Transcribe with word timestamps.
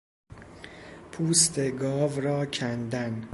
پوست 1.11 1.71
گاو 1.71 2.19
را 2.21 2.45
کندن 2.45 3.23